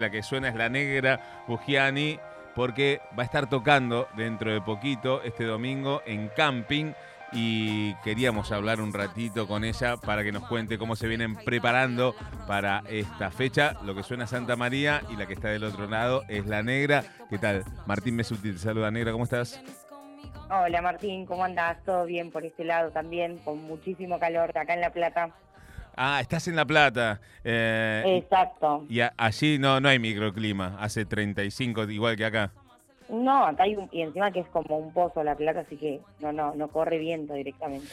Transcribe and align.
La 0.00 0.10
que 0.10 0.22
suena 0.22 0.48
es 0.48 0.54
la 0.54 0.68
negra 0.68 1.42
Bugiani 1.48 2.20
porque 2.54 3.00
va 3.18 3.24
a 3.24 3.26
estar 3.26 3.48
tocando 3.48 4.06
dentro 4.16 4.52
de 4.52 4.60
poquito 4.60 5.20
este 5.24 5.42
domingo 5.42 6.02
en 6.06 6.28
camping 6.36 6.92
y 7.32 7.96
queríamos 8.04 8.52
hablar 8.52 8.80
un 8.80 8.92
ratito 8.92 9.48
con 9.48 9.64
ella 9.64 9.96
para 9.96 10.22
que 10.22 10.30
nos 10.30 10.46
cuente 10.46 10.78
cómo 10.78 10.94
se 10.94 11.08
vienen 11.08 11.34
preparando 11.34 12.14
para 12.46 12.84
esta 12.88 13.32
fecha. 13.32 13.74
Lo 13.82 13.96
que 13.96 14.04
suena 14.04 14.28
Santa 14.28 14.54
María 14.54 15.02
y 15.10 15.16
la 15.16 15.26
que 15.26 15.32
está 15.32 15.48
del 15.48 15.64
otro 15.64 15.88
lado 15.88 16.22
es 16.28 16.46
la 16.46 16.62
negra. 16.62 17.02
¿Qué 17.28 17.38
tal? 17.38 17.64
Martín 17.84 18.14
Mesuti 18.14 18.52
te 18.52 18.58
saluda, 18.58 18.92
negra, 18.92 19.10
¿cómo 19.10 19.24
estás? 19.24 19.60
Hola 20.48 20.80
Martín, 20.80 21.26
¿cómo 21.26 21.42
andás? 21.42 21.82
¿Todo 21.82 22.04
bien 22.04 22.30
por 22.30 22.44
este 22.44 22.62
lado 22.62 22.92
también? 22.92 23.38
Con 23.38 23.64
muchísimo 23.64 24.20
calor 24.20 24.56
acá 24.56 24.74
en 24.74 24.80
La 24.80 24.90
Plata. 24.90 25.34
Ah, 26.00 26.20
estás 26.20 26.46
en 26.46 26.54
La 26.54 26.64
Plata. 26.64 27.20
Eh, 27.42 28.20
Exacto. 28.22 28.86
Y 28.88 29.00
allí 29.16 29.58
no, 29.58 29.80
no 29.80 29.88
hay 29.88 29.98
microclima, 29.98 30.76
hace 30.78 31.04
35 31.04 31.90
igual 31.90 32.16
que 32.16 32.24
acá. 32.24 32.52
No, 33.08 33.46
acá 33.46 33.64
hay 33.64 33.74
un, 33.74 33.88
y 33.90 34.02
encima 34.02 34.30
que 34.30 34.40
es 34.40 34.46
como 34.48 34.78
un 34.78 34.92
pozo 34.92 35.24
la 35.24 35.34
plata, 35.34 35.60
así 35.60 35.76
que 35.76 36.00
no, 36.20 36.30
no, 36.30 36.54
no 36.54 36.68
corre 36.68 36.98
viento 36.98 37.34
directamente. 37.34 37.88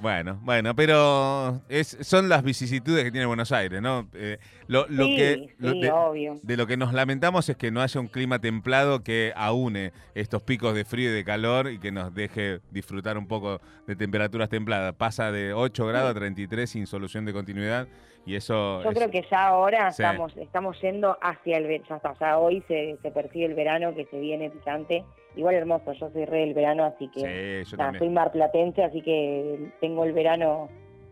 Bueno, 0.00 0.38
bueno, 0.42 0.74
pero 0.74 1.60
es, 1.68 1.98
son 2.00 2.28
las 2.30 2.42
vicisitudes 2.42 3.04
que 3.04 3.10
tiene 3.10 3.26
Buenos 3.26 3.52
Aires, 3.52 3.82
¿no? 3.82 4.08
Eh, 4.14 4.38
lo, 4.70 4.86
sí, 4.86 5.16
que, 5.16 5.54
de, 5.58 5.90
obvio. 5.90 6.38
de 6.42 6.56
lo 6.56 6.66
que 6.68 6.76
nos 6.76 6.92
lamentamos 6.92 7.48
es 7.48 7.56
que 7.56 7.72
no 7.72 7.82
haya 7.82 8.00
un 8.00 8.06
clima 8.06 8.38
templado 8.38 9.02
que 9.02 9.32
aúne 9.34 9.92
estos 10.14 10.42
picos 10.42 10.74
de 10.74 10.84
frío 10.84 11.10
y 11.10 11.12
de 11.12 11.24
calor 11.24 11.70
y 11.70 11.80
que 11.80 11.90
nos 11.90 12.14
deje 12.14 12.60
disfrutar 12.70 13.18
un 13.18 13.26
poco 13.26 13.60
de 13.88 13.96
temperaturas 13.96 14.48
templadas. 14.48 14.94
Pasa 14.94 15.32
de 15.32 15.52
8 15.52 15.86
grados 15.86 16.12
a 16.12 16.14
33 16.14 16.70
sin 16.70 16.86
solución 16.86 17.24
de 17.24 17.32
continuidad 17.32 17.88
y 18.24 18.36
eso... 18.36 18.80
Yo 18.84 18.92
creo 18.92 19.10
que 19.10 19.24
ya 19.28 19.48
ahora 19.48 19.88
estamos, 19.88 20.36
estamos 20.36 20.80
yendo 20.80 21.18
hacia 21.20 21.56
el 21.56 21.64
verano, 21.64 22.00
ya 22.04 22.10
está, 22.12 22.38
hoy 22.38 22.62
se, 22.68 22.96
se 23.02 23.10
percibe 23.10 23.46
el 23.46 23.54
verano 23.54 23.92
que 23.96 24.04
se 24.06 24.20
viene 24.20 24.50
picante. 24.50 25.04
Igual 25.34 25.56
hermoso, 25.56 25.92
yo 25.94 26.10
soy 26.10 26.26
re 26.26 26.40
del 26.40 26.54
verano, 26.54 26.84
así 26.84 27.08
que 27.08 27.64
sí, 27.64 27.76
soy 27.98 28.08
marplatense, 28.08 28.84
así 28.84 29.02
que 29.02 29.72
tengo 29.80 30.04
el 30.04 30.12
verano 30.12 30.68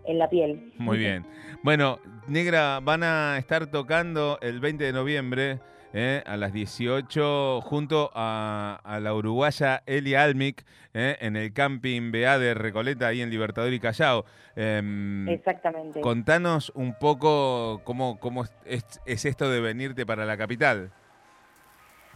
en 0.09 0.19
la 0.19 0.29
piel. 0.29 0.73
Muy 0.79 0.99
bien. 0.99 1.25
Bueno, 1.63 2.01
Negra, 2.27 2.81
van 2.81 3.03
a 3.03 3.37
estar 3.39 3.67
tocando 3.69 4.39
el 4.41 4.59
20 4.59 4.85
de 4.85 4.93
noviembre 4.93 5.61
¿eh? 5.93 6.23
a 6.27 6.37
las 6.37 6.53
18 6.53 7.61
junto 7.61 8.11
a, 8.15 8.99
la 9.01 9.15
uruguaya 9.15 9.83
Eli 9.87 10.15
Almic 10.15 10.65
¿eh? 10.95 11.17
en 11.21 11.37
el 11.37 11.53
camping 11.53 12.11
BA 12.11 12.39
de 12.39 12.55
Recoleta, 12.55 13.09
ahí 13.09 13.21
en 13.21 13.31
Libertador 13.31 13.73
y 13.73 13.81
Callao. 13.81 14.25
Em, 14.57 15.29
Exactamente. 15.29 16.01
Contanos 16.01 16.73
un 16.75 16.95
poco 16.95 17.83
cómo, 17.85 18.19
cómo 18.19 18.45
es, 18.65 19.01
esto 19.05 19.51
de 19.51 19.61
venirte 19.61 20.07
para 20.07 20.25
la 20.25 20.37
capital. 20.37 20.91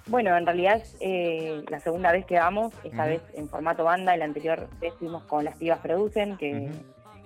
Bueno, 0.06 0.36
en 0.36 0.44
realidad 0.44 0.78
es 0.78 0.96
eh, 1.00 1.62
la 1.68 1.78
segunda 1.78 2.10
vez 2.10 2.26
que 2.26 2.34
vamos, 2.34 2.72
esta 2.82 3.06
vez 3.06 3.22
en 3.34 3.48
formato 3.48 3.84
banda, 3.84 4.14
el 4.14 4.22
anterior 4.22 4.68
vez 4.80 4.94
fuimos 4.94 5.22
con 5.24 5.44
Las 5.44 5.56
Pibas 5.56 5.78
Producen, 5.78 6.36
que 6.38 6.70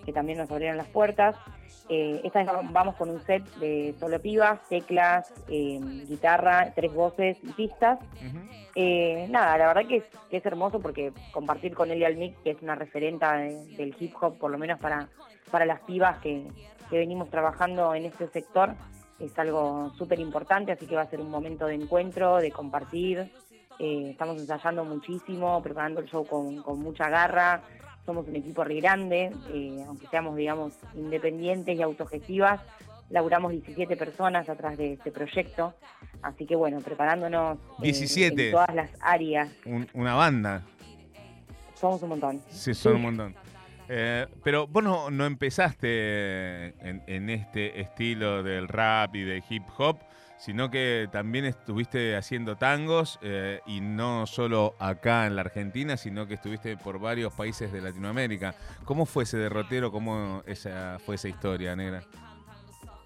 que 0.06 0.12
también 0.12 0.38
nos 0.38 0.50
abrieron 0.50 0.78
las 0.78 0.86
puertas. 0.86 1.36
Eh, 1.88 2.20
esta 2.24 2.42
vez 2.42 2.50
vamos 2.70 2.94
con 2.96 3.10
un 3.10 3.20
set 3.22 3.44
de 3.56 3.94
solo 4.00 4.20
pibas, 4.20 4.60
teclas, 4.68 5.32
eh, 5.48 5.78
guitarra, 6.08 6.72
tres 6.74 6.94
voces 6.94 7.36
y 7.42 7.52
pistas. 7.52 7.98
Eh, 8.74 9.26
nada, 9.30 9.58
la 9.58 9.66
verdad 9.68 9.88
que 9.88 10.04
es, 10.30 10.46
hermoso 10.46 10.80
porque 10.80 11.12
compartir 11.32 11.74
con 11.74 11.90
Elia 11.90 12.06
Almic, 12.06 12.40
que 12.42 12.50
es 12.50 12.62
una 12.62 12.76
referenta 12.76 13.36
del 13.36 13.94
hip 13.98 14.14
hop, 14.20 14.38
por 14.38 14.50
lo 14.50 14.58
menos 14.58 14.78
para, 14.78 15.08
para 15.50 15.66
las 15.66 15.80
pibas 15.80 16.18
que, 16.18 16.46
venimos 16.90 17.28
trabajando 17.30 17.96
en 17.96 18.04
este 18.04 18.28
sector, 18.28 18.74
es 19.18 19.36
algo 19.40 19.90
súper 19.98 20.20
importante, 20.20 20.70
así 20.70 20.86
que 20.86 20.94
va 20.94 21.02
a 21.02 21.10
ser 21.10 21.20
un 21.20 21.30
momento 21.30 21.66
de 21.66 21.74
encuentro, 21.74 22.36
de 22.36 22.52
compartir. 22.52 23.28
estamos 23.78 24.38
ensayando 24.38 24.84
muchísimo, 24.84 25.60
preparando 25.62 26.00
el 26.00 26.06
show 26.06 26.24
con, 26.24 26.62
con 26.62 26.78
mucha 26.80 27.08
garra 27.08 27.62
somos 28.06 28.26
un 28.28 28.36
equipo 28.36 28.64
re 28.64 28.76
grande, 28.76 29.32
eh, 29.52 29.84
aunque 29.86 30.06
seamos, 30.06 30.36
digamos, 30.36 30.72
independientes 30.94 31.76
y 31.76 31.82
autogestivas, 31.82 32.60
laburamos 33.10 33.52
17 33.52 33.96
personas 33.96 34.48
atrás 34.48 34.78
de 34.78 34.94
este 34.94 35.10
proyecto, 35.10 35.74
así 36.22 36.46
que 36.46 36.56
bueno, 36.56 36.80
preparándonos 36.80 37.58
17. 37.80 38.40
Eh, 38.40 38.46
en 38.46 38.52
todas 38.52 38.74
las 38.74 38.90
áreas. 39.00 39.48
una 39.92 40.14
banda. 40.14 40.62
Somos 41.74 42.02
un 42.02 42.08
montón. 42.10 42.40
Sí, 42.48 42.72
son 42.72 42.96
un 42.96 43.02
montón. 43.02 43.34
Eh, 43.88 44.26
pero 44.42 44.66
vos 44.66 44.82
no, 44.82 45.26
empezaste 45.26 46.74
en, 46.80 47.30
este 47.30 47.80
estilo 47.80 48.42
del 48.42 48.66
rap 48.66 49.14
y 49.14 49.22
de 49.22 49.42
hip 49.48 49.64
hop, 49.78 49.98
sino 50.38 50.70
que 50.70 51.08
también 51.10 51.44
estuviste 51.44 52.16
haciendo 52.16 52.56
tangos 52.56 53.18
eh, 53.22 53.60
y 53.66 53.80
no 53.80 54.26
solo 54.26 54.74
acá 54.78 55.26
en 55.26 55.36
la 55.36 55.42
Argentina, 55.42 55.96
sino 55.96 56.26
que 56.26 56.34
estuviste 56.34 56.76
por 56.76 56.98
varios 56.98 57.32
países 57.32 57.72
de 57.72 57.80
Latinoamérica. 57.80 58.54
¿Cómo 58.84 59.06
fue 59.06 59.24
ese 59.24 59.38
derrotero? 59.38 59.90
¿Cómo 59.90 60.42
esa, 60.46 60.98
fue 61.04 61.14
esa 61.14 61.28
historia, 61.28 61.74
negra? 61.74 62.02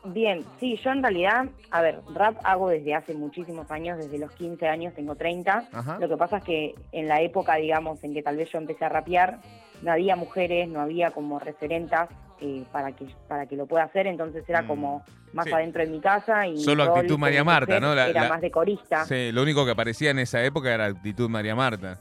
Bien, 0.03 0.45
sí, 0.59 0.77
yo 0.83 0.93
en 0.93 1.03
realidad, 1.03 1.47
a 1.71 1.83
ver, 1.83 2.01
rap 2.15 2.37
hago 2.43 2.71
desde 2.71 2.95
hace 2.95 3.13
muchísimos 3.13 3.71
años, 3.71 3.99
desde 3.99 4.19
los 4.19 4.31
15 4.33 4.67
años, 4.67 4.95
tengo 4.95 5.15
30. 5.15 5.69
Lo 6.01 6.09
que 6.09 6.17
pasa 6.17 6.39
es 6.39 6.45
que 6.45 6.75
en 6.93 7.07
la 7.07 7.21
época, 7.21 7.57
digamos, 7.57 8.03
en 8.03 8.15
que 8.15 8.23
tal 8.23 8.39
vez 8.39 8.51
yo 8.51 8.59
empecé 8.59 8.87
a 8.87 8.89
rapear, 8.89 9.41
no 9.83 9.93
había 9.93 10.17
mujeres, 10.17 10.69
no 10.69 10.81
había 10.81 11.11
como 11.11 11.39
referentas 11.39 12.09
eh, 12.41 12.65
para 12.73 12.93
que 12.93 13.07
para 13.29 13.47
que 13.47 13.57
lo 13.57 13.67
pueda 13.67 13.85
hacer, 13.85 14.07
entonces 14.07 14.45
era 14.49 14.67
como 14.67 14.99
mm, 14.99 15.37
más 15.37 15.53
adentro 15.53 15.83
de 15.85 15.91
mi 15.91 16.01
casa 16.01 16.47
y 16.47 16.59
solo 16.59 16.85
actitud 16.85 17.19
María 17.19 17.45
Marta, 17.45 17.81
¿no? 17.81 17.93
era 17.93 18.29
más 18.29 18.41
de 18.41 18.51
corista. 18.51 19.05
Sí, 19.05 19.31
lo 19.33 19.43
único 19.43 19.65
que 19.65 19.73
aparecía 19.73 20.11
en 20.11 20.21
esa 20.21 20.43
época 20.43 20.73
era 20.73 20.87
actitud 20.87 21.29
María 21.29 21.55
Marta. 21.55 21.99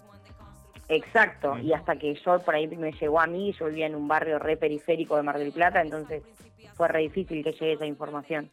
Exacto, 0.88 1.58
y 1.60 1.72
hasta 1.74 1.98
que 1.98 2.16
yo 2.16 2.40
por 2.40 2.56
ahí 2.56 2.68
me 2.68 2.92
llegó 2.94 3.20
a 3.20 3.28
mí, 3.28 3.54
yo 3.60 3.68
vivía 3.68 3.86
en 3.86 3.96
un 3.96 4.08
barrio 4.08 4.40
re 4.40 4.58
periférico 4.58 5.18
de 5.18 5.24
Mar 5.24 5.38
del 5.38 5.52
Plata, 5.52 5.82
entonces 5.82 6.24
fue 6.74 6.88
re 6.88 7.02
difícil 7.02 7.44
que 7.44 7.52
llegue 7.52 7.74
esa 7.74 7.86
información. 7.86 8.50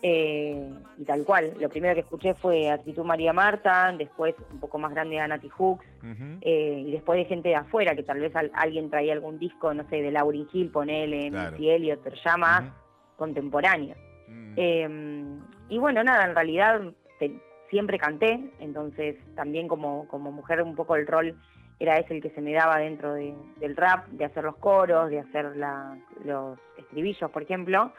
Eh, 0.00 0.72
y 0.96 1.04
tal 1.04 1.24
cual, 1.24 1.54
lo 1.58 1.68
primero 1.68 1.94
que 1.94 2.00
escuché 2.00 2.34
fue 2.34 2.70
Actitud 2.70 3.04
María 3.04 3.32
Marta, 3.32 3.92
después 3.96 4.34
un 4.52 4.60
poco 4.60 4.78
más 4.78 4.92
grande 4.92 5.18
a 5.18 5.26
Nati 5.26 5.48
Hooks, 5.48 5.84
eh, 6.40 6.84
y 6.86 6.92
después 6.92 7.18
de 7.18 7.24
gente 7.24 7.48
de 7.48 7.56
afuera, 7.56 7.96
que 7.96 8.04
tal 8.04 8.20
vez 8.20 8.32
alguien 8.54 8.90
traía 8.90 9.12
algún 9.12 9.38
disco, 9.38 9.74
no 9.74 9.88
sé, 9.88 10.00
de 10.00 10.12
Lauryn 10.12 10.48
Hill, 10.52 10.70
ponele, 10.70 11.30
claro. 11.30 11.52
Missy 11.52 11.70
Elliott, 11.70 12.00
pero 12.04 12.16
ya 12.16 12.36
más 12.36 12.64
contemporáneo. 13.16 13.96
Mm. 14.28 14.52
Em, 14.56 15.40
y 15.68 15.78
bueno, 15.78 16.04
nada, 16.04 16.26
en 16.26 16.34
realidad 16.34 16.80
siempre 17.70 17.98
canté, 17.98 18.40
entonces 18.60 19.16
también 19.34 19.68
como, 19.68 20.06
como 20.08 20.32
mujer 20.32 20.62
un 20.62 20.74
poco 20.74 20.96
el 20.96 21.06
rol 21.06 21.36
era 21.80 21.98
ese 21.98 22.14
el 22.14 22.22
que 22.22 22.30
se 22.30 22.40
me 22.40 22.52
daba 22.52 22.78
dentro 22.78 23.14
del 23.14 23.76
rap, 23.76 24.08
de 24.08 24.24
hacer 24.24 24.42
los 24.42 24.56
coros, 24.56 25.10
de 25.10 25.20
hacer 25.20 25.56
los 26.24 26.58
estribillos, 26.76 27.30
por 27.30 27.42
ejemplo. 27.42 27.92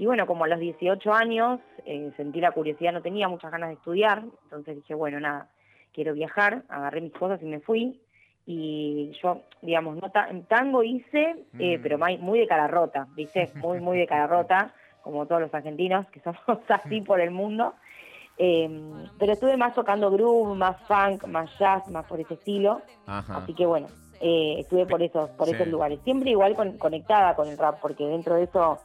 Y 0.00 0.06
bueno, 0.06 0.26
como 0.26 0.44
a 0.44 0.48
los 0.48 0.58
18 0.58 1.12
años 1.12 1.60
eh, 1.84 2.10
sentí 2.16 2.40
la 2.40 2.52
curiosidad, 2.52 2.94
no 2.94 3.02
tenía 3.02 3.28
muchas 3.28 3.52
ganas 3.52 3.68
de 3.68 3.74
estudiar, 3.74 4.22
entonces 4.44 4.76
dije, 4.76 4.94
bueno, 4.94 5.20
nada, 5.20 5.48
quiero 5.92 6.14
viajar, 6.14 6.62
agarré 6.70 7.02
mis 7.02 7.12
cosas 7.12 7.38
y 7.42 7.44
me 7.44 7.60
fui. 7.60 8.00
Y 8.46 9.12
yo, 9.22 9.42
digamos, 9.60 9.98
no 9.98 10.10
tango 10.48 10.82
hice, 10.82 11.44
eh, 11.58 11.76
mm. 11.76 11.82
pero 11.82 11.98
muy 11.98 12.38
de 12.38 12.46
cara 12.46 12.66
rota, 12.66 13.08
¿viste? 13.14 13.50
Muy, 13.56 13.80
muy 13.80 13.98
de 13.98 14.06
cara 14.06 14.26
rota, 14.38 14.72
como 15.02 15.26
todos 15.26 15.42
los 15.42 15.52
argentinos, 15.52 16.06
que 16.08 16.20
somos 16.20 16.40
así 16.70 17.02
por 17.02 17.20
el 17.20 17.30
mundo. 17.30 17.74
Em, 18.38 19.04
pero 19.18 19.32
estuve 19.32 19.58
más 19.58 19.74
tocando 19.74 20.10
groove, 20.10 20.56
más 20.56 20.78
funk, 20.88 21.26
más 21.26 21.58
jazz, 21.58 21.90
más 21.90 22.06
por 22.06 22.20
ese 22.20 22.32
estilo. 22.32 22.80
Así 23.06 23.52
que 23.52 23.66
bueno, 23.66 23.88
eh, 24.22 24.60
estuve 24.60 24.86
por 24.86 25.02
esos, 25.02 25.28
por 25.32 25.50
esos 25.50 25.66
lugares. 25.66 26.00
Siempre 26.04 26.30
igual 26.30 26.56
conectada 26.78 27.36
con 27.36 27.48
el 27.48 27.58
rap, 27.58 27.80
porque 27.82 28.06
dentro 28.06 28.36
de 28.36 28.44
eso 28.44 28.80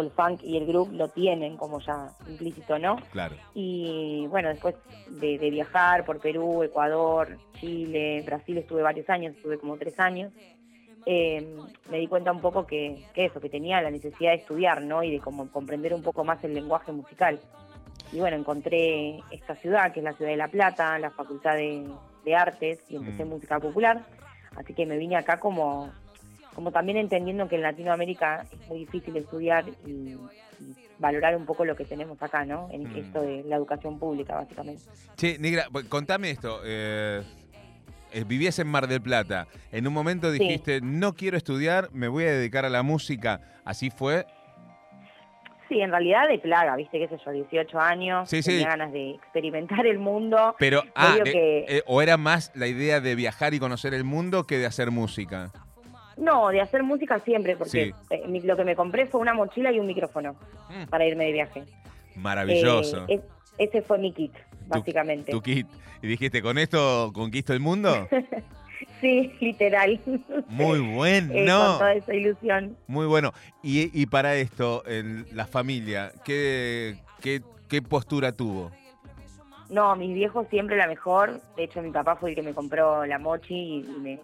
el 0.00 0.10
funk 0.10 0.42
y 0.42 0.56
el 0.56 0.66
groove 0.66 0.92
lo 0.92 1.08
tienen 1.08 1.56
como 1.56 1.80
ya 1.80 2.10
implícito, 2.28 2.78
¿no? 2.78 2.96
Claro. 3.10 3.36
Y 3.54 4.26
bueno, 4.28 4.48
después 4.48 4.74
de, 5.08 5.38
viajar 5.50 6.04
por 6.04 6.20
Perú, 6.20 6.62
Ecuador, 6.62 7.38
Chile, 7.60 8.22
Brasil 8.24 8.58
estuve 8.58 8.82
varios 8.82 9.08
años, 9.08 9.36
estuve 9.36 9.58
como 9.58 9.76
tres 9.76 9.98
años, 10.00 10.32
eh, 11.06 11.56
me 11.90 11.98
di 11.98 12.06
cuenta 12.06 12.32
un 12.32 12.40
poco 12.40 12.66
que, 12.66 13.04
eso, 13.14 13.40
que 13.40 13.48
tenía 13.48 13.82
la 13.82 13.90
necesidad 13.90 14.30
de 14.30 14.36
estudiar, 14.36 14.82
¿no? 14.82 15.02
Y 15.02 15.10
de 15.10 15.20
como 15.20 15.50
comprender 15.50 15.92
un 15.94 16.02
poco 16.02 16.24
más 16.24 16.42
el 16.44 16.54
lenguaje 16.54 16.92
musical. 16.92 17.40
Y 18.12 18.20
bueno, 18.20 18.36
encontré 18.36 19.18
esta 19.30 19.54
ciudad, 19.56 19.92
que 19.92 20.00
es 20.00 20.04
la 20.04 20.12
ciudad 20.12 20.30
de 20.30 20.36
La 20.36 20.48
Plata, 20.48 20.98
la 20.98 21.10
Facultad 21.10 21.56
de, 21.56 22.34
Artes, 22.34 22.80
y 22.88 22.96
empecé 22.96 23.24
mm. 23.24 23.28
música 23.28 23.60
popular. 23.60 24.04
Así 24.56 24.72
que 24.72 24.86
me 24.86 24.96
vine 24.96 25.16
acá 25.16 25.38
como 25.38 25.92
como 26.54 26.70
también 26.72 26.98
entendiendo 26.98 27.48
que 27.48 27.56
en 27.56 27.62
Latinoamérica 27.62 28.46
es 28.50 28.68
muy 28.68 28.80
difícil 28.80 29.16
estudiar 29.16 29.64
y, 29.86 30.16
valorar 30.98 31.36
un 31.36 31.44
poco 31.44 31.64
lo 31.64 31.74
que 31.74 31.84
tenemos 31.84 32.22
acá, 32.22 32.44
¿no? 32.44 32.68
En 32.70 32.84
mm. 32.84 32.96
esto 32.96 33.20
de 33.20 33.42
la 33.44 33.56
educación 33.56 33.98
pública, 33.98 34.36
básicamente. 34.36 34.82
Sí, 35.16 35.36
Negra, 35.40 35.66
pues, 35.70 35.86
contame 35.86 36.30
esto. 36.30 36.60
Eh, 36.64 37.22
eh, 38.12 38.24
vivías 38.24 38.58
en 38.60 38.68
Mar 38.68 38.86
del 38.86 39.02
Plata. 39.02 39.48
En 39.72 39.86
un 39.86 39.92
momento 39.92 40.30
dijiste, 40.30 40.80
no 40.80 41.14
quiero 41.14 41.36
estudiar, 41.36 41.88
me 41.92 42.08
voy 42.08 42.24
a 42.24 42.32
dedicar 42.32 42.64
a 42.64 42.70
la 42.70 42.82
música. 42.82 43.40
¿Así 43.64 43.90
fue? 43.90 44.24
Sí, 45.68 45.80
en 45.80 45.90
realidad 45.90 46.28
de 46.28 46.38
plaga, 46.38 46.76
viste, 46.76 46.98
qué 46.98 47.08
sé 47.08 47.16
yo, 47.24 47.32
18 47.32 47.80
años, 47.80 48.28
Sí, 48.28 48.42
sí. 48.42 48.50
tenía 48.50 48.68
ganas 48.68 48.92
de 48.92 49.12
experimentar 49.12 49.86
el 49.86 49.98
mundo. 49.98 50.54
Pero, 50.58 50.82
ah, 50.94 51.10
Medio 51.10 51.24
de- 51.24 51.32
que- 51.32 51.64
eh, 51.78 51.82
o 51.86 52.02
era 52.02 52.16
más 52.16 52.52
la 52.54 52.66
idea 52.66 53.00
de 53.00 53.14
viajar 53.14 53.54
y 53.54 53.58
conocer 53.58 53.94
el 53.94 54.04
mundo 54.04 54.44
que 54.44 54.58
de 54.58 54.66
hacer 54.66 54.90
música. 54.90 55.50
No, 56.16 56.48
de 56.48 56.60
hacer 56.60 56.82
música 56.82 57.18
siempre, 57.20 57.56
porque 57.56 57.70
Sí. 57.70 57.92
eh, 58.10 58.40
lo 58.44 58.56
que 58.56 58.64
me 58.64 58.76
compré 58.76 59.06
fue 59.06 59.20
una 59.20 59.34
mochila 59.34 59.72
y 59.72 59.78
un 59.80 59.86
micrófono 59.86 60.34
Mm. 60.70 60.88
para 60.88 61.04
irme 61.06 61.24
de 61.26 61.32
viaje. 61.32 61.64
Maravilloso. 62.16 63.04
Eh, 63.08 63.14
es- 63.16 63.68
ese 63.68 63.82
fue 63.82 63.98
mi 63.98 64.12
kit, 64.12 64.32
básicamente. 64.66 65.32
Tu 65.32 65.40
kit. 65.40 65.66
Y 66.02 66.06
dijiste, 66.06 66.42
¿con 66.42 66.58
esto 66.58 67.10
conquisto 67.14 67.52
el 67.52 67.60
mundo? 67.60 68.08
Sí, 69.00 69.32
literal. 69.40 70.00
Muy 70.48 70.78
Eh, 70.84 70.94
bueno. 70.94 71.28
con 71.32 71.78
toda 71.78 71.94
esa 71.94 72.14
ilusión. 72.14 72.76
Muy 72.86 73.06
bueno. 73.06 73.32
Y, 73.62 73.90
y 73.98 74.06
para 74.06 74.34
esto, 74.36 74.82
el- 74.86 75.26
la 75.34 75.46
familia, 75.46 76.12
¿qué, 76.24 76.96
qué, 77.20 77.40
qué 77.68 77.82
postura 77.82 78.32
tuvo? 78.32 78.70
No, 79.70 79.94
mis 79.96 80.14
viejos 80.14 80.46
siempre 80.48 80.76
la 80.76 80.86
mejor. 80.86 81.40
De 81.56 81.64
hecho, 81.64 81.82
mi 81.82 81.90
papá 81.90 82.16
fue 82.16 82.30
el 82.30 82.36
que 82.36 82.42
me 82.42 82.52
compró 82.52 83.04
la 83.06 83.18
mochi 83.18 83.54
y 83.78 83.82
me, 84.00 84.20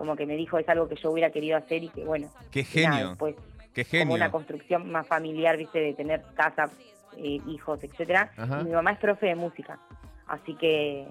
como 0.00 0.16
que 0.16 0.24
me 0.24 0.34
dijo 0.34 0.56
es 0.56 0.66
algo 0.66 0.88
que 0.88 0.96
yo 0.96 1.10
hubiera 1.10 1.28
querido 1.28 1.58
hacer 1.58 1.84
y 1.84 1.90
que 1.90 2.06
bueno. 2.06 2.30
Qué 2.50 2.62
nada, 2.62 2.96
genio, 2.96 3.08
después 3.10 3.34
qué 3.74 3.84
como 3.98 4.14
una 4.14 4.30
construcción 4.30 4.90
más 4.90 5.06
familiar, 5.06 5.58
viste, 5.58 5.78
de 5.78 5.92
tener 5.92 6.22
casa, 6.34 6.70
eh, 7.18 7.38
hijos, 7.46 7.84
etcétera. 7.84 8.32
Ajá. 8.34 8.62
Y 8.62 8.64
Mi 8.64 8.70
mamá 8.70 8.92
es 8.92 8.98
profe 8.98 9.26
de 9.26 9.34
música, 9.34 9.78
así 10.26 10.54
que 10.54 11.06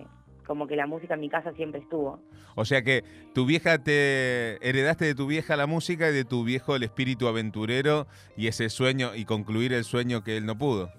como 0.48 0.66
que 0.66 0.76
la 0.76 0.88
música 0.88 1.14
en 1.14 1.20
mi 1.20 1.30
casa 1.30 1.54
siempre 1.54 1.82
estuvo. 1.82 2.20
O 2.56 2.66
sea 2.66 2.82
que 2.82 3.04
tu 3.36 3.46
vieja 3.46 3.78
te 3.78 4.58
heredaste 4.68 5.06
de 5.06 5.14
tu 5.14 5.28
vieja 5.28 5.56
la 5.56 5.68
música 5.68 6.10
y 6.10 6.14
de 6.14 6.26
tu 6.26 6.44
viejo 6.44 6.76
el 6.76 6.82
espíritu 6.82 7.28
aventurero 7.28 8.08
y 8.36 8.48
ese 8.48 8.70
sueño 8.70 9.14
y 9.14 9.26
concluir 9.26 9.72
el 9.72 9.84
sueño 9.84 10.24
que 10.24 10.36
él 10.36 10.48
no 10.48 10.58
pudo. 10.58 10.92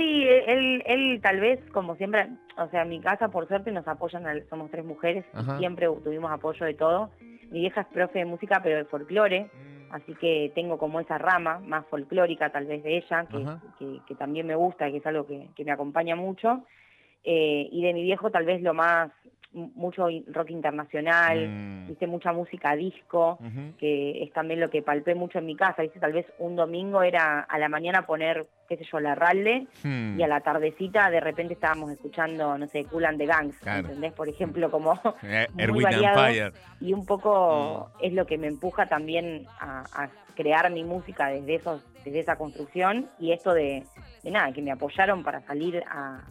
Sí, 0.00 0.24
él, 0.46 0.82
él 0.86 1.20
tal 1.22 1.40
vez, 1.40 1.60
como 1.72 1.94
siempre, 1.96 2.26
o 2.56 2.68
sea, 2.68 2.82
en 2.82 2.88
mi 2.88 3.00
casa 3.00 3.28
por 3.28 3.46
suerte 3.46 3.70
nos 3.70 3.86
apoyan, 3.86 4.26
al- 4.26 4.46
somos 4.48 4.70
tres 4.70 4.82
mujeres, 4.82 5.26
y 5.34 5.38
Ajá. 5.38 5.58
siempre 5.58 5.88
tuvimos 6.02 6.32
apoyo 6.32 6.64
de 6.64 6.72
todo. 6.72 7.10
Mi 7.50 7.60
vieja 7.60 7.82
es 7.82 7.86
profe 7.88 8.20
de 8.20 8.24
música, 8.24 8.60
pero 8.62 8.78
de 8.78 8.86
folclore, 8.86 9.50
así 9.90 10.14
que 10.14 10.52
tengo 10.54 10.78
como 10.78 11.00
esa 11.00 11.18
rama 11.18 11.58
más 11.66 11.84
folclórica 11.88 12.48
tal 12.50 12.64
vez 12.64 12.82
de 12.82 12.96
ella, 12.96 13.26
que, 13.26 13.44
que, 13.78 14.00
que 14.06 14.14
también 14.14 14.46
me 14.46 14.54
gusta, 14.54 14.90
que 14.90 14.96
es 14.96 15.06
algo 15.06 15.26
que, 15.26 15.48
que 15.54 15.64
me 15.66 15.72
acompaña 15.72 16.16
mucho. 16.16 16.64
Eh, 17.22 17.68
y 17.70 17.82
de 17.82 17.92
mi 17.92 18.02
viejo 18.02 18.30
tal 18.30 18.46
vez 18.46 18.62
lo 18.62 18.72
más, 18.72 19.10
mucho 19.52 20.06
rock 20.28 20.50
internacional, 20.50 21.48
Mm. 21.48 21.88
viste, 21.88 22.06
mucha 22.06 22.32
música 22.32 22.76
disco, 22.76 23.38
que 23.78 24.22
es 24.22 24.32
también 24.32 24.60
lo 24.60 24.70
que 24.70 24.82
palpé 24.82 25.14
mucho 25.14 25.38
en 25.38 25.46
mi 25.46 25.56
casa, 25.56 25.82
viste, 25.82 25.98
tal 25.98 26.12
vez 26.12 26.26
un 26.38 26.54
domingo 26.54 27.02
era 27.02 27.40
a 27.40 27.58
la 27.58 27.68
mañana 27.68 28.06
poner, 28.06 28.46
qué 28.68 28.76
sé 28.76 28.84
yo, 28.84 29.00
la 29.00 29.14
ralde, 29.16 29.66
Hmm. 29.82 30.18
y 30.18 30.22
a 30.22 30.28
la 30.28 30.40
tardecita 30.40 31.10
de 31.10 31.18
repente 31.20 31.54
estábamos 31.54 31.90
escuchando, 31.90 32.56
no 32.56 32.66
sé, 32.68 32.84
Cool 32.84 33.04
and 33.06 33.18
the 33.18 33.26
Gangs, 33.26 33.58
Claro. 33.58 33.80
¿entendés? 33.88 34.12
Por 34.12 34.28
ejemplo, 34.28 34.70
como 34.70 34.92
Eh, 35.24 35.48
muy 35.68 35.82
variado. 35.82 36.52
Y 36.80 36.92
un 36.92 37.04
poco 37.04 37.90
Mm. 38.00 38.04
es 38.04 38.12
lo 38.12 38.26
que 38.26 38.38
me 38.38 38.46
empuja 38.46 38.86
también 38.86 39.46
a, 39.58 39.82
a 39.92 40.08
crear 40.36 40.70
mi 40.70 40.84
música 40.84 41.26
desde 41.28 41.56
esos 41.56 41.84
desde 42.04 42.20
esa 42.20 42.36
construcción 42.36 43.08
y 43.18 43.32
esto 43.32 43.52
de, 43.52 43.84
de 44.22 44.30
nada 44.30 44.52
que 44.52 44.62
me 44.62 44.70
apoyaron 44.72 45.22
para 45.22 45.42
salir 45.42 45.82
a, 45.90 46.22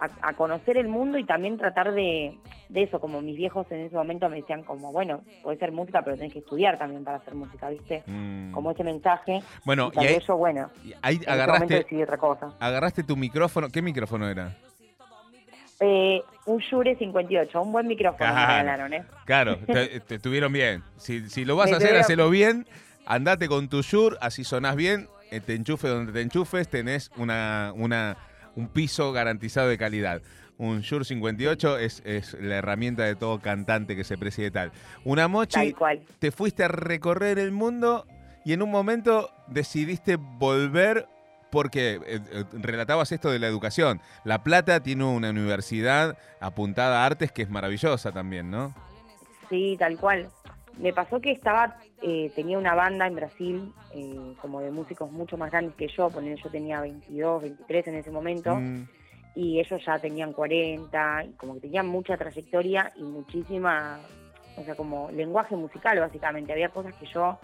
a- 0.00 0.28
a 0.28 0.32
conocer 0.34 0.76
el 0.76 0.88
mundo 0.88 1.18
y 1.18 1.24
también 1.24 1.56
tratar 1.56 1.92
de, 1.92 2.36
de 2.68 2.82
eso 2.82 3.00
como 3.00 3.20
mis 3.22 3.36
viejos 3.36 3.66
en 3.70 3.80
ese 3.80 3.94
momento 3.94 4.28
me 4.28 4.36
decían 4.40 4.62
como 4.64 4.90
bueno 4.92 5.22
puede 5.42 5.58
ser 5.58 5.70
música 5.72 6.02
pero 6.02 6.16
tenés 6.16 6.32
que 6.32 6.40
estudiar 6.40 6.78
también 6.78 7.04
para 7.04 7.18
hacer 7.18 7.34
música 7.34 7.68
viste 7.70 8.02
Mm. 8.06 8.52
como 8.52 8.70
ese 8.72 8.82
mensaje 8.84 9.40
Bueno, 9.64 9.90
y 9.94 10.00
y 10.00 10.06
ahí, 10.06 10.14
vez 10.14 10.24
yo 10.26 10.36
bueno 10.36 10.68
ahí 11.02 11.20
en 11.22 11.28
agarraste, 11.30 11.74
decidí 11.78 12.02
otra 12.02 12.16
cosa 12.18 12.52
agarraste 12.60 13.02
tu 13.04 13.16
micrófono. 13.16 13.68
¿Qué 13.70 13.80
micrófono 13.82 14.28
era? 14.28 14.56
Eh, 15.80 16.22
un 16.46 16.58
Shure 16.58 16.96
58 16.96 17.60
un 17.60 17.72
buen 17.72 17.86
micrófono 17.86 18.30
me 18.30 18.34
Claro. 18.34 18.52
regalaron 18.52 18.94
¿eh? 18.94 19.04
Claro, 19.26 19.56
te, 19.66 20.00
te 20.00 20.18
tuvieron 20.18 20.52
bien. 20.52 20.82
Si, 20.96 21.28
si 21.28 21.44
lo 21.44 21.56
vas 21.56 21.66
Me 21.70 21.74
a 21.74 21.76
hacer, 21.78 21.88
tuvieron- 21.90 22.00
hacelo 22.00 22.30
bien. 22.30 22.66
Andate 23.06 23.48
con 23.48 23.68
tu 23.68 23.82
Shure, 23.82 24.16
así 24.20 24.44
sonás 24.44 24.76
bien. 24.76 25.08
eh, 25.30 25.40
Te 25.40 25.54
enchufe 25.54 25.88
donde 25.88 26.12
te 26.12 26.20
enchufes, 26.20 26.68
tenés 26.68 27.10
una, 27.16 27.72
una, 27.74 28.16
un 28.56 28.68
piso 28.68 29.12
garantizado 29.12 29.68
de 29.68 29.78
calidad. 29.78 30.22
Un 30.56 30.82
Shure 30.82 31.04
58 31.04 31.78
es, 31.78 32.02
es 32.04 32.34
la 32.34 32.56
herramienta 32.56 33.04
de 33.04 33.16
todo 33.16 33.40
cantante 33.40 33.96
que 33.96 34.04
se 34.04 34.16
preside 34.16 34.50
tal. 34.50 34.72
Una 35.04 35.26
mochi, 35.26 35.54
tal 35.54 35.74
cual 35.74 36.02
te 36.18 36.30
fuiste 36.30 36.64
a 36.64 36.68
recorrer 36.68 37.38
el 37.38 37.50
mundo 37.50 38.06
y 38.44 38.52
en 38.52 38.62
un 38.62 38.70
momento 38.70 39.30
decidiste 39.48 40.16
volver 40.16 41.08
porque 41.50 42.00
eh, 42.04 42.20
eh, 42.32 42.44
relatabas 42.52 43.12
esto 43.12 43.30
de 43.30 43.38
la 43.38 43.46
educación. 43.46 44.00
La 44.24 44.42
Plata 44.42 44.80
tiene 44.80 45.04
una 45.04 45.30
universidad 45.30 46.18
apuntada 46.40 47.02
a 47.02 47.06
artes 47.06 47.32
que 47.32 47.42
es 47.42 47.50
maravillosa 47.50 48.12
también, 48.12 48.50
¿no? 48.50 48.74
Sí, 49.48 49.76
tal 49.78 49.96
cual. 49.96 50.28
Me 50.78 50.92
pasó 50.92 51.20
que 51.20 51.30
estaba, 51.30 51.76
eh, 52.02 52.32
tenía 52.34 52.58
una 52.58 52.74
banda 52.74 53.06
en 53.06 53.14
Brasil, 53.14 53.72
eh, 53.94 54.34
como 54.40 54.60
de 54.60 54.70
músicos 54.70 55.10
mucho 55.10 55.36
más 55.36 55.50
grandes 55.50 55.74
que 55.76 55.88
yo, 55.88 56.10
poner 56.10 56.38
yo 56.42 56.50
tenía 56.50 56.80
22, 56.80 57.42
23 57.42 57.88
en 57.88 57.94
ese 57.94 58.10
momento, 58.10 58.56
Mm, 58.56 58.88
y 59.36 59.60
ellos 59.60 59.84
ya 59.84 59.98
tenían 59.98 60.32
40, 60.32 61.24
y 61.24 61.32
como 61.32 61.54
que 61.54 61.60
tenían 61.60 61.86
mucha 61.86 62.16
trayectoria 62.16 62.92
y 62.96 63.02
muchísima, 63.02 63.98
o 64.56 64.62
sea, 64.64 64.74
como 64.74 65.10
lenguaje 65.10 65.56
musical 65.56 65.98
básicamente. 65.98 66.52
Había 66.52 66.68
cosas 66.68 66.94
que 66.94 67.06
yo, 67.06 67.38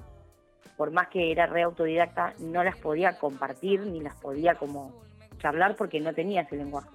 por 0.77 0.91
más 0.93 1.09
que 1.09 1.32
era 1.32 1.47
re 1.47 1.62
autodidacta, 1.62 2.35
no 2.38 2.62
las 2.62 2.77
podía 2.77 3.19
compartir 3.19 3.81
ni 3.81 4.00
las 4.00 4.15
podía 4.17 4.55
como 4.55 4.93
charlar 5.38 5.75
porque 5.77 6.00
no 6.00 6.12
tenía 6.12 6.43
ese 6.43 6.56
lenguaje 6.56 6.88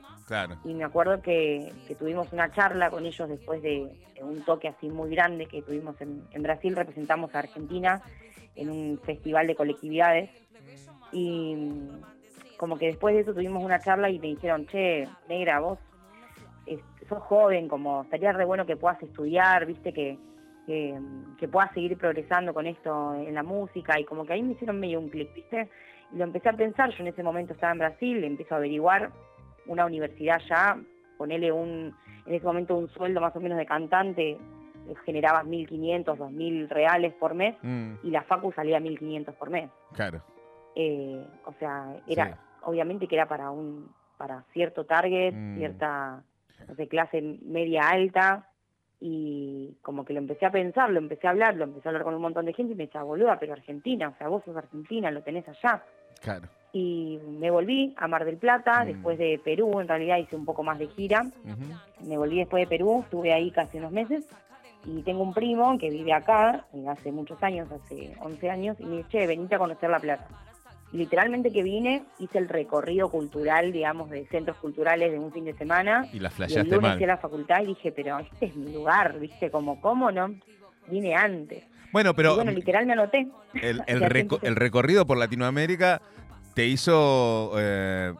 y 0.63 0.73
me 0.73 0.83
acuerdo 0.83 1.21
que, 1.21 1.71
que 1.87 1.93
tuvimos 1.95 2.33
una 2.33 2.51
charla 2.51 2.89
con 2.89 3.05
ellos 3.05 3.29
después 3.29 3.61
de, 3.61 3.91
un 4.21 4.43
toque 4.43 4.67
así 4.67 4.89
muy 4.89 5.11
grande 5.11 5.45
que 5.45 5.61
tuvimos 5.61 5.95
en, 6.01 6.41
Brasil, 6.41 6.75
representamos 6.75 7.33
a 7.35 7.39
Argentina 7.39 8.01
en 8.55 8.69
un 8.71 8.99
festival 9.03 9.45
de 9.45 9.55
colectividades. 9.55 10.31
Y 11.11 11.55
mm, 11.55 12.01
como 12.57 12.77
que 12.77 12.87
después 12.87 13.13
de 13.13 13.21
eso 13.21 13.33
tuvimos 13.33 13.63
una 13.63 13.79
charla 13.79 14.09
y 14.09 14.17
me 14.17 14.27
dijeron, 14.27 14.65
che, 14.67 15.07
negra, 15.29 15.59
vos 15.59 15.77
sos 17.07 17.21
joven, 17.21 17.67
como 17.67 18.01
estaría 18.01 18.31
re 18.31 18.45
bueno 18.45 18.65
que 18.65 18.77
puedas 18.77 19.01
estudiar, 19.03 19.67
viste 19.67 19.93
que, 19.93 20.17
que, 20.65 20.99
que 21.37 21.47
puedas 21.47 21.71
seguir 21.73 21.95
progresando 21.99 22.51
con 22.51 22.65
esto 22.65 23.13
en 23.13 23.35
la 23.35 23.43
música 23.43 23.99
y 23.99 24.05
como 24.05 24.25
que 24.25 24.33
ahí 24.33 24.41
me 24.41 24.53
hicieron 24.53 24.79
medio 24.79 24.99
un 24.99 25.09
clic, 25.09 25.31
viste, 25.35 25.69
y 26.11 26.17
lo 26.17 26.23
empecé 26.23 26.49
a 26.49 26.53
pensar, 26.53 26.89
yo 26.89 27.03
en 27.03 27.09
ese 27.09 27.21
momento 27.21 27.53
estaba 27.53 27.73
en 27.73 27.77
Brasil, 27.77 28.23
empiezo 28.23 28.55
a 28.55 28.57
averiguar 28.57 29.11
una 29.67 29.85
universidad 29.85 30.39
ya, 30.49 30.77
ponele 31.17 31.51
un, 31.51 31.95
en 32.25 32.33
ese 32.33 32.45
momento 32.45 32.75
un 32.75 32.89
sueldo 32.89 33.21
más 33.21 33.35
o 33.35 33.39
menos 33.39 33.57
de 33.57 33.65
cantante, 33.65 34.31
eh, 34.31 34.39
generabas 35.05 35.45
1.500, 35.45 36.03
2.000 36.17 36.67
reales 36.69 37.13
por 37.13 37.33
mes 37.33 37.55
Mm, 37.61 37.93
y 38.03 38.11
la 38.11 38.21
facu 38.23 38.51
salía 38.51 38.79
1.500 38.79 39.33
por 39.35 39.49
mes. 39.49 39.69
claro. 39.93 40.21
Eh, 40.75 41.25
o 41.45 41.53
sea, 41.53 41.95
era 42.07 42.25
Sí. 42.27 42.31
obviamente 42.63 43.07
que 43.07 43.15
era 43.15 43.27
para 43.27 43.49
un 43.51 43.89
para 44.17 44.43
cierto 44.53 44.85
target, 44.85 45.33
Mm. 45.33 45.57
cierta 45.57 46.23
no 46.67 46.75
sé, 46.75 46.87
clase 46.87 47.21
media 47.21 47.89
alta 47.89 48.49
y 49.01 49.77
como 49.81 50.05
que 50.05 50.13
lo 50.13 50.19
empecé 50.19 50.45
a 50.45 50.51
pensar, 50.51 50.89
lo 50.89 50.99
empecé 50.99 51.27
a 51.27 51.31
hablar, 51.31 51.55
lo 51.55 51.65
empecé 51.65 51.87
a 51.87 51.91
hablar 51.91 52.03
con 52.03 52.13
un 52.15 52.21
montón 52.21 52.45
de 52.45 52.53
gente 52.53 52.73
y 52.73 52.75
me 52.75 52.85
decía, 52.85 53.03
boluda, 53.03 53.37
pero 53.39 53.53
Argentina, 53.53 54.07
o 54.09 54.15
sea, 54.17 54.27
vos 54.29 54.41
sos 54.45 54.55
argentina, 54.55 55.11
lo 55.11 55.21
tenés 55.21 55.47
allá 55.49 55.83
Claro. 56.21 56.47
Y 56.77 57.19
me 57.39 57.49
volví 57.51 57.93
a 57.97 58.05
Mar 58.09 58.25
del 58.25 58.35
Plata, 58.35 58.83
Mm. 58.83 58.87
después 58.87 59.17
de 59.17 59.39
Perú, 59.41 59.79
en 59.79 59.87
realidad 59.87 60.17
hice 60.17 60.35
un 60.35 60.43
poco 60.43 60.61
más 60.61 60.77
de 60.77 60.87
gira, 60.87 61.23
me 62.05 62.17
volví 62.17 62.37
después 62.39 62.63
de 62.63 62.67
Perú, 62.67 63.01
estuve 63.05 63.31
ahí 63.33 63.49
casi 63.51 63.77
unos 63.77 63.93
meses 63.93 64.25
y 64.85 65.01
tengo 65.03 65.23
un 65.23 65.33
primo 65.33 65.77
que 65.77 65.89
vive 65.89 66.11
acá 66.11 66.65
eh, 66.73 66.85
hace 66.89 67.13
muchos 67.13 67.41
años, 67.41 67.71
hace 67.71 68.13
11 68.19 68.49
años, 68.49 68.77
y 68.81 68.83
me 68.85 68.97
dice, 68.97 69.09
che, 69.09 69.25
venite 69.27 69.55
a 69.55 69.57
conocer 69.57 69.89
La 69.89 69.99
Plata. 69.99 70.27
Y 70.91 70.97
literalmente 70.97 71.49
que 71.51 71.63
vine, 71.63 72.03
hice 72.19 72.37
el 72.39 72.49
recorrido 72.49 73.09
cultural, 73.09 73.71
digamos, 73.71 74.09
de 74.09 74.25
centros 74.27 74.57
culturales 74.57 75.11
de 75.13 75.17
un 75.19 75.31
fin 75.31 75.45
de 75.45 75.53
semana. 75.53 76.05
Y 76.11 76.19
la 76.19 76.27
Y 76.27 76.31
el 76.31 76.31
flasheaste 76.31 76.75
lunes 76.75 76.81
mal. 76.81 76.97
fui 76.97 77.03
a 77.05 77.07
la 77.07 77.17
facultad 77.17 77.63
y 77.63 77.67
dije, 77.67 77.91
pero 77.93 78.19
este 78.19 78.47
es 78.47 78.55
mi 78.55 78.71
lugar, 78.73 79.17
¿viste? 79.19 79.49
Como, 79.49 79.79
¿cómo 79.81 80.11
no? 80.11 80.35
Vine 80.87 81.15
antes. 81.15 81.63
Bueno, 81.91 82.11
y 82.11 82.13
pero 82.13 82.35
bueno, 82.35 82.51
literal 82.51 82.85
me 82.85 82.93
anoté. 82.93 83.27
el, 83.53 83.79
reco- 84.09 84.39
el 84.43 84.55
recorrido 84.57 85.05
por 85.07 85.17
Latinoamérica 85.17 86.01
te 86.55 86.65
hizo 86.65 87.51
eh, 87.57 88.13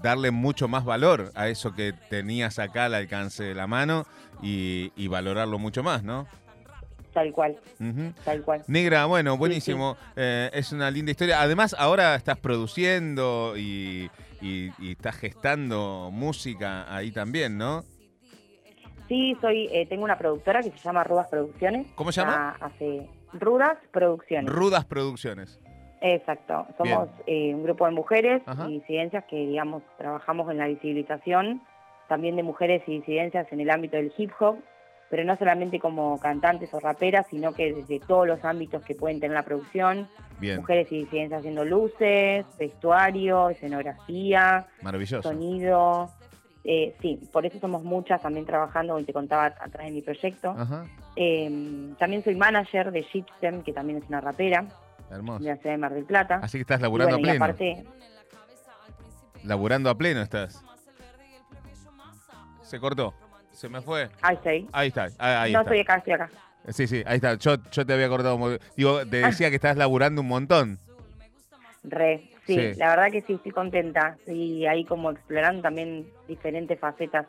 darle 0.00 0.30
mucho 0.30 0.68
más 0.68 0.84
valor 0.84 1.30
a 1.34 1.48
eso 1.48 1.74
que 1.74 1.92
tenías 2.08 2.58
acá 2.58 2.86
al 2.86 2.94
alcance 2.94 3.42
de 3.44 3.54
la 3.54 3.66
mano 3.66 4.06
y, 4.42 4.92
y 4.96 5.08
valorarlo 5.08 5.58
mucho 5.58 5.82
más, 5.82 6.02
¿no? 6.02 6.26
Tal 7.12 7.32
cual, 7.32 7.58
Ujú. 7.80 8.12
tal 8.24 8.42
cual. 8.42 8.62
Negra, 8.68 9.04
bueno, 9.06 9.36
buenísimo. 9.36 9.96
Eh, 10.14 10.48
es 10.54 10.70
una 10.70 10.88
linda 10.92 11.10
historia. 11.10 11.42
Además, 11.42 11.74
ahora 11.76 12.14
estás 12.14 12.38
produciendo 12.38 13.54
y, 13.56 14.08
y- 14.40 14.70
y 14.78 14.92
estás 14.92 15.16
gestando 15.16 16.10
música 16.12 16.86
ahí 16.94 17.10
también, 17.10 17.58
¿no? 17.58 17.84
Sí, 19.08 19.36
soy, 19.40 19.66
eh, 19.72 19.86
tengo 19.88 20.04
una 20.04 20.16
productora 20.16 20.62
que 20.62 20.70
se 20.70 20.78
llama 20.78 21.02
Rudas 21.02 21.26
Producciones. 21.28 21.88
¿Cómo 21.96 22.12
se 22.12 22.20
llama? 22.20 22.56
Hace 22.60 23.08
Rudas 23.32 23.76
Producciones. 23.90 24.48
Rudas 24.48 24.84
Producciones. 24.84 25.58
Exacto, 26.00 26.66
somos 26.78 27.08
eh, 27.26 27.54
un 27.54 27.62
grupo 27.62 27.84
de 27.84 27.92
mujeres 27.92 28.42
Ajá. 28.46 28.68
y 28.68 28.80
disidencias 28.80 29.24
que, 29.24 29.36
digamos, 29.36 29.82
trabajamos 29.98 30.50
en 30.50 30.58
la 30.58 30.66
visibilización 30.66 31.62
también 32.08 32.36
de 32.36 32.42
mujeres 32.42 32.82
y 32.86 32.98
disidencias 32.98 33.46
en 33.52 33.60
el 33.60 33.70
ámbito 33.70 33.96
del 33.96 34.12
hip 34.16 34.32
hop, 34.40 34.56
pero 35.10 35.24
no 35.24 35.36
solamente 35.36 35.78
como 35.78 36.18
cantantes 36.18 36.72
o 36.72 36.80
raperas, 36.80 37.26
sino 37.28 37.52
que 37.52 37.72
desde 37.72 38.00
todos 38.00 38.26
los 38.26 38.44
ámbitos 38.44 38.82
que 38.82 38.94
pueden 38.94 39.20
tener 39.20 39.34
la 39.34 39.42
producción, 39.42 40.08
Bien, 40.40 40.56
mujeres 40.56 40.90
y 40.90 41.00
disidencias 41.04 41.40
haciendo 41.40 41.64
luces, 41.64 42.46
vestuario, 42.58 43.50
escenografía, 43.50 44.66
maravilloso. 44.82 45.28
sonido. 45.28 46.08
Eh, 46.64 46.96
sí, 47.00 47.20
por 47.32 47.44
eso 47.46 47.58
somos 47.58 47.84
muchas 47.84 48.22
también 48.22 48.46
trabajando, 48.46 48.94
como 48.94 49.04
te 49.04 49.12
contaba 49.12 49.46
a 49.46 49.68
través 49.68 49.90
de 49.90 49.92
mi 49.92 50.02
proyecto. 50.02 50.54
Eh, 51.16 51.92
también 51.98 52.22
soy 52.24 52.34
manager 52.34 52.90
de 52.90 53.02
Gypsem, 53.02 53.62
que 53.62 53.72
también 53.72 53.98
es 53.98 54.08
una 54.08 54.20
rapera 54.20 54.66
hermoso. 55.10 55.42
de 55.44 55.50
la 55.50 55.56
ciudad 55.56 55.74
de 55.74 55.78
Mar 55.78 55.94
del 55.94 56.04
Plata. 56.04 56.40
Así 56.42 56.58
que 56.58 56.62
estás 56.62 56.80
laburando 56.80 57.18
bueno, 57.18 57.30
a 57.30 57.32
pleno. 57.32 57.44
aparte, 57.44 57.84
Laburando 59.44 59.90
a 59.90 59.94
pleno 59.96 60.20
estás. 60.22 60.62
Se 62.62 62.78
cortó. 62.78 63.14
Se 63.52 63.68
me 63.68 63.80
fue. 63.80 64.08
ahí 64.22 64.36
estoy. 64.36 64.68
Ahí 64.72 64.88
está. 64.88 65.04
Ahí, 65.04 65.12
ahí 65.18 65.52
no 65.52 65.60
está. 65.60 65.70
estoy 65.74 65.80
acá, 65.80 65.96
estoy 65.96 66.12
acá. 66.14 66.30
Sí, 66.68 66.86
sí, 66.86 67.02
ahí 67.06 67.16
está. 67.16 67.34
Yo, 67.34 67.56
yo 67.72 67.86
te 67.86 67.92
había 67.92 68.08
cortado. 68.08 68.38
Digo, 68.76 69.04
te 69.06 69.18
decía 69.18 69.48
que 69.50 69.56
estás 69.56 69.76
laburando 69.76 70.20
un 70.20 70.28
montón. 70.28 70.78
Re, 71.82 72.30
sí, 72.46 72.54
Sí. 72.54 72.74
la 72.78 72.90
verdad 72.90 73.10
que 73.10 73.22
sí, 73.22 73.34
estoy 73.34 73.52
contenta. 73.52 74.16
Y 74.26 74.66
ahí 74.66 74.84
como 74.84 75.10
explorando 75.10 75.62
también 75.62 76.06
diferentes 76.28 76.78
facetas 76.78 77.26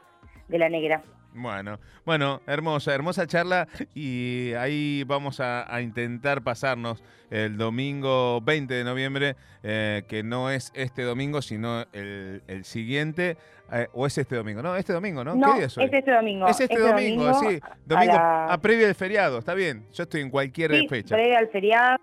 de 0.47 0.59
la 0.59 0.69
negra. 0.69 1.01
Bueno, 1.33 1.79
bueno, 2.05 2.41
hermosa, 2.45 2.93
hermosa 2.93 3.25
charla 3.25 3.67
y 3.95 4.51
ahí 4.53 5.03
vamos 5.05 5.39
a, 5.39 5.73
a 5.73 5.81
intentar 5.81 6.41
pasarnos 6.41 7.01
el 7.29 7.57
domingo 7.57 8.41
20 8.41 8.73
de 8.73 8.83
noviembre, 8.83 9.35
eh, 9.63 10.03
que 10.09 10.23
no 10.23 10.50
es 10.50 10.71
este 10.75 11.03
domingo, 11.03 11.41
sino 11.41 11.83
el, 11.93 12.43
el 12.47 12.65
siguiente, 12.65 13.38
eh, 13.71 13.88
o 13.93 14.05
es 14.05 14.17
este 14.17 14.35
domingo, 14.35 14.61
no, 14.61 14.75
este 14.75 14.91
domingo, 14.91 15.23
¿no? 15.23 15.33
No, 15.35 15.47
¿Qué 15.53 15.57
día 15.59 15.65
es 15.67 15.77
hoy? 15.77 15.85
es 15.85 15.93
este 15.93 16.11
domingo. 16.11 16.47
Es 16.47 16.59
este 16.59 16.77
domingo, 16.79 17.33
sí, 17.35 17.59
a 17.61 17.77
domingo 17.85 18.13
la- 18.13 18.45
a 18.53 18.57
previo 18.59 18.85
del 18.85 18.95
feriado, 18.95 19.39
está 19.39 19.53
bien, 19.53 19.85
yo 19.93 20.03
estoy 20.03 20.19
en 20.21 20.29
cualquier 20.29 20.71
Sí, 20.75 20.88
fecha. 20.89 21.15
previo 21.15 21.38
al 21.38 21.47
feriado, 21.47 21.97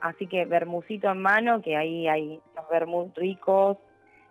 así 0.00 0.26
que 0.26 0.44
bermucito 0.44 1.08
en 1.08 1.22
mano, 1.22 1.62
que 1.62 1.76
ahí 1.76 2.08
hay 2.08 2.40
unos 2.52 2.68
vermut 2.68 3.16
ricos, 3.16 3.78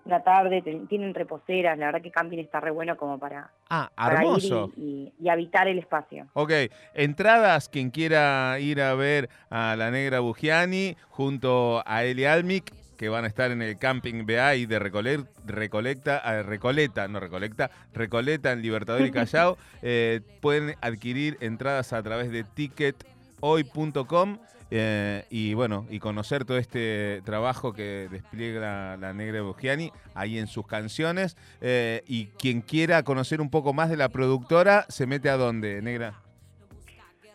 una 0.05 0.21
tarde, 0.23 0.61
ten- 0.61 0.87
tienen 0.87 1.13
reposeras, 1.13 1.77
la 1.77 1.87
verdad 1.87 2.01
que 2.01 2.11
Camping 2.11 2.39
está 2.39 2.59
re 2.59 2.71
bueno 2.71 2.97
como 2.97 3.17
para, 3.19 3.51
Ah, 3.69 3.89
para 3.95 4.25
ir 4.25 4.43
y, 4.43 4.81
y- 4.81 5.13
y 5.19 5.29
habitar 5.29 5.67
el 5.67 5.79
espacio. 5.79 6.27
Ok, 6.33 6.51
entradas, 6.93 7.69
quien 7.69 7.89
quiera 7.91 8.57
ir 8.59 8.81
a 8.81 8.93
ver 8.95 9.29
a 9.49 9.75
la 9.77 9.91
negra 9.91 10.19
Bugiani 10.19 10.95
junto 11.09 11.83
a 11.85 12.03
Eli 12.03 12.25
Almic, 12.25 12.73
que 12.97 13.09
van 13.09 13.23
a 13.23 13.27
estar 13.27 13.49
en 13.51 13.61
el 13.63 13.79
camping 13.79 14.25
BA 14.27 14.55
y 14.55 14.65
de 14.67 14.79
Recole- 14.79 15.27
Recolecta, 15.45 16.21
eh, 16.23 16.43
Recoleta, 16.43 17.07
no 17.07 17.19
Recolecta, 17.19 17.71
Recoleta 17.93 18.51
en 18.51 18.61
Libertador 18.61 19.01
y 19.01 19.11
Callao, 19.11 19.57
eh, 19.81 20.21
pueden 20.39 20.75
adquirir 20.81 21.37
entradas 21.41 21.93
a 21.93 22.03
través 22.03 22.29
de 22.31 22.43
tickethoy.com 22.43 24.37
eh, 24.71 25.25
y 25.29 25.53
bueno, 25.53 25.85
y 25.89 25.99
conocer 25.99 26.45
todo 26.45 26.57
este 26.57 27.21
trabajo 27.25 27.73
que 27.73 28.07
despliega 28.09 28.61
la, 28.61 28.97
la 28.97 29.13
negra 29.13 29.41
Bugiani 29.41 29.91
ahí 30.15 30.37
en 30.37 30.47
sus 30.47 30.65
canciones. 30.65 31.35
Eh, 31.59 32.03
y 32.07 32.27
quien 32.27 32.61
quiera 32.61 33.03
conocer 33.03 33.41
un 33.41 33.49
poco 33.49 33.73
más 33.73 33.89
de 33.89 33.97
la 33.97 34.09
productora, 34.09 34.85
¿se 34.87 35.05
mete 35.05 35.29
a 35.29 35.35
dónde, 35.35 35.81
negra? 35.81 36.21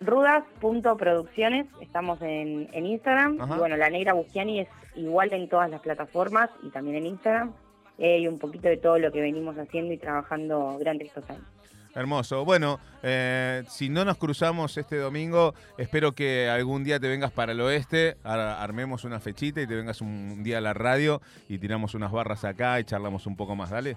Rudas.producciones, 0.00 1.66
estamos 1.81 2.21
en, 2.23 2.69
en 2.73 2.87
Instagram. 2.87 3.40
Ajá. 3.40 3.57
Y 3.57 3.59
bueno, 3.59 3.76
la 3.76 3.90
negra 3.90 4.14
Bustiani 4.14 4.61
es 4.61 4.69
igual 4.95 5.33
en 5.33 5.49
todas 5.49 5.71
las 5.71 5.81
plataformas 5.81 6.50
y 6.62 6.71
también 6.71 6.97
en 6.97 7.07
Instagram. 7.07 7.52
Eh, 7.99 8.21
y 8.21 8.28
un 8.28 8.38
poquito 8.38 8.69
de 8.69 8.76
todo 8.76 8.99
lo 8.99 9.11
que 9.11 9.21
venimos 9.21 9.57
haciendo 9.57 9.93
y 9.93 9.99
trabajando 9.99 10.76
durante 10.78 11.05
estos 11.05 11.28
años. 11.31 11.55
Hermoso. 11.96 12.44
Bueno, 12.44 12.78
eh, 13.02 13.62
si 13.68 13.88
no 13.88 14.04
nos 14.04 14.18
cruzamos 14.18 14.76
este 14.76 14.96
domingo, 14.98 15.54
espero 15.78 16.12
que 16.12 16.48
algún 16.48 16.84
día 16.84 17.00
te 17.00 17.08
vengas 17.08 17.32
para 17.32 17.52
el 17.52 17.60
oeste, 17.62 18.16
ar- 18.22 18.38
armemos 18.38 19.04
una 19.04 19.18
fechita 19.18 19.62
y 19.62 19.66
te 19.66 19.74
vengas 19.74 20.00
un 20.02 20.44
día 20.44 20.58
a 20.58 20.60
la 20.60 20.74
radio 20.74 21.22
y 21.48 21.56
tiramos 21.58 21.94
unas 21.94 22.12
barras 22.12 22.44
acá 22.44 22.78
y 22.78 22.84
charlamos 22.84 23.26
un 23.26 23.34
poco 23.34 23.56
más, 23.56 23.70
¿dale? 23.70 23.96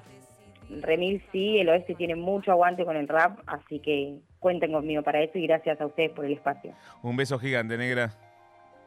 Remil 0.81 1.21
sí, 1.31 1.57
el 1.59 1.67
oeste 1.69 1.93
tiene 1.95 2.15
mucho 2.15 2.51
aguante 2.51 2.85
con 2.85 2.95
el 2.95 3.07
rap, 3.07 3.39
así 3.47 3.79
que 3.79 4.19
cuenten 4.39 4.71
conmigo 4.71 5.03
para 5.03 5.21
eso 5.21 5.37
y 5.37 5.45
gracias 5.47 5.81
a 5.81 5.85
ustedes 5.85 6.11
por 6.11 6.23
el 6.25 6.33
espacio. 6.33 6.73
Un 7.01 7.17
beso 7.17 7.37
gigante, 7.37 7.77
negra. 7.77 8.13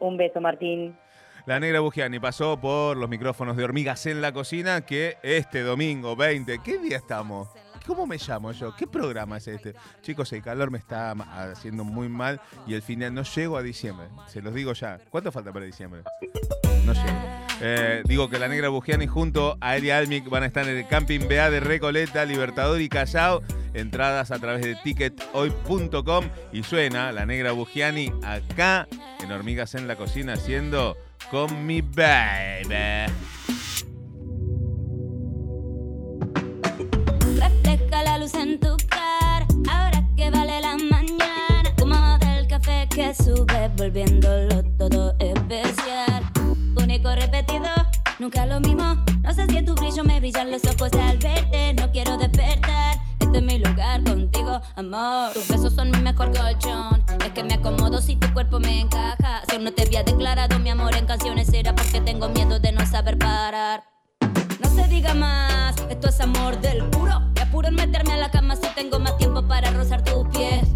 Un 0.01 0.17
beso, 0.17 0.41
Martín. 0.41 0.97
La 1.45 1.59
negra 1.61 1.81
Bugiani 1.81 2.19
pasó 2.21 2.59
por 2.61 2.97
los 2.97 3.09
micrófonos 3.11 3.57
de 3.57 3.65
Hormigas 3.65 4.07
en 4.07 4.23
la 4.23 4.33
Cocina, 4.33 4.83
que 4.87 5.17
este 5.23 5.61
domingo 5.63 6.15
20, 6.17 6.61
¿qué 6.65 6.79
día 6.79 6.97
estamos? 6.97 7.49
¿Cómo 7.87 8.07
me 8.07 8.19
llamo 8.19 8.53
yo? 8.53 8.75
¿Qué 8.77 8.87
programa 8.87 9.39
es 9.39 9.49
este? 9.49 9.75
Chicos, 10.03 10.33
el 10.33 10.43
calor 10.43 10.71
me 10.71 10.79
está 10.79 11.13
haciendo 11.13 11.85
muy 11.85 12.09
mal 12.09 12.41
y 12.67 12.75
al 12.75 12.83
final 12.83 13.15
no 13.15 13.23
llego 13.23 13.57
a 13.57 13.63
diciembre. 13.63 14.07
Se 14.29 14.41
los 14.41 14.55
digo 14.55 14.73
ya. 14.73 14.99
¿Cuánto 15.11 15.33
falta 15.33 15.53
para 15.53 15.65
diciembre? 15.65 16.03
No 16.85 16.93
llego. 16.93 17.43
Eh, 17.61 18.03
digo 18.07 18.29
que 18.29 18.39
la 18.39 18.49
negra 18.49 18.69
Bugiani 18.69 19.07
junto 19.07 19.57
a 19.61 19.77
Eli 19.77 19.91
Almic 19.91 20.29
van 20.29 20.43
a 20.43 20.47
estar 20.47 20.67
en 20.69 20.77
el 20.77 20.87
Camping 20.89 21.29
BA 21.29 21.51
de 21.51 21.61
Recoleta, 21.61 22.25
Libertador 22.25 22.81
y 22.81 22.89
Callao. 22.89 23.43
Entradas 23.75 24.31
a 24.31 24.39
través 24.39 24.63
de 24.63 24.75
tickethoy.com 24.75 26.25
y 26.53 26.63
suena 26.63 27.11
la 27.11 27.25
negra 27.25 27.53
Bugiani 27.53 28.13
acá 28.23 28.87
en 29.23 29.33
Hormigas 29.33 29.75
en 29.75 29.89
la 29.89 29.97
Cocina 29.97 30.35
haciendo 30.35 30.97
con 31.31 31.65
mi 31.65 31.81
baby. 31.81 33.13
En 38.35 38.59
tu 38.59 38.77
cara, 38.89 39.47
ahora 39.71 40.05
que 40.17 40.31
vale 40.31 40.61
la 40.61 40.77
mañana. 40.77 41.75
Como 41.79 42.19
del 42.19 42.47
café 42.47 42.89
que 42.89 43.15
sube, 43.15 43.71
volviéndolo 43.77 44.63
todo 44.79 45.15
especial. 45.19 46.25
Único 46.77 47.15
repetido, 47.15 47.69
nunca 48.19 48.47
lo 48.47 48.61
mismo. 48.61 48.97
No 49.23 49.33
sé 49.33 49.47
si 49.47 49.57
en 49.59 49.65
tu 49.65 49.75
brillo 49.75 50.05
me 50.05 50.21
brillan 50.21 50.51
los 50.51 50.65
ojos 50.65 50.93
al 50.95 51.19
verte. 51.19 51.75
No 51.75 51.91
quiero 51.93 52.17
despertar, 52.17 52.99
este 53.21 53.39
es 53.39 53.43
mi 53.43 53.59
lugar 53.59 54.03
contigo, 54.05 54.61
amor. 54.77 55.33
Tus 55.33 55.49
besos 55.49 55.75
son 55.75 55.91
mi 55.91 55.99
mejor 55.99 56.33
colchón. 56.37 57.05
Es 57.25 57.31
que 57.33 57.45
me 57.45 57.55
acomodo 57.55 58.01
si 58.01 58.17
tu 58.17 58.33
cuerpo 58.33 58.59
me 58.61 58.81
encaja. 58.81 59.43
Si 59.49 59.55
aún 59.55 59.65
no 59.65 59.73
te 59.73 59.83
había 59.83 60.03
declarado 60.03 60.59
mi 60.59 60.71
amor 60.71 60.95
en 60.97 61.07
canciones, 61.07 61.53
era 61.53 61.75
porque 61.75 62.01
tengo 62.01 62.29
miedo 62.29 62.59
de 62.59 62.73
no 62.73 62.87
saber 62.87 63.19
parar. 63.19 63.85
No 64.61 64.71
se 64.75 64.89
diga 64.89 65.15
más, 65.15 65.77
esto 65.89 66.09
es 66.09 66.21
amor 66.21 66.61
del 66.61 66.85
puro. 66.91 67.32
En 67.65 67.75
meterme 67.77 68.13
a 68.13 68.17
la 68.17 68.31
cama 68.31 68.57
si 68.57 68.67
tengo 68.75 68.99
más 68.99 69.17
tiempo 69.19 69.43
para 69.47 69.71
rozar 69.71 70.03
tus 70.03 70.27
pies. 70.29 70.67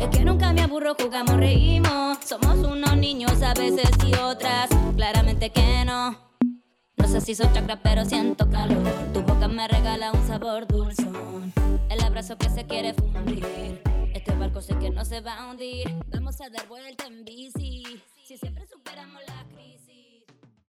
Es 0.00 0.08
que 0.08 0.24
nunca 0.24 0.52
me 0.52 0.62
aburro, 0.62 0.94
jugamos, 1.00 1.36
reímos. 1.36 2.18
Somos 2.24 2.58
unos 2.58 2.96
niños 2.96 3.40
a 3.42 3.54
veces 3.54 3.88
y 4.06 4.14
otras, 4.16 4.68
claramente 4.96 5.50
que 5.50 5.84
no. 5.84 6.18
No 6.96 7.08
sé 7.08 7.20
si 7.20 7.34
soy 7.34 7.46
chakra, 7.52 7.80
pero 7.82 8.04
siento 8.04 8.50
calor. 8.50 8.82
Tu 9.12 9.22
boca 9.22 9.46
me 9.48 9.68
regala 9.68 10.12
un 10.12 10.26
sabor 10.26 10.66
dulzón. 10.66 11.52
El 11.88 12.02
abrazo 12.02 12.36
que 12.36 12.50
se 12.50 12.64
quiere 12.64 12.94
fundir. 12.94 13.80
Este 14.12 14.32
barco 14.34 14.60
sé 14.60 14.76
que 14.78 14.90
no 14.90 15.04
se 15.04 15.20
va 15.20 15.34
a 15.36 15.50
hundir. 15.50 15.94
Vamos 16.08 16.40
a 16.40 16.50
dar 16.50 16.66
vuelta 16.66 17.06
en 17.06 17.24
bici. 17.24 18.02
Si 18.24 18.36
siempre 18.36 18.66
superamos 18.66 19.22
la 19.28 19.44
crisis. 19.54 19.75